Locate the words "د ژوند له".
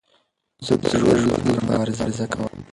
0.81-1.37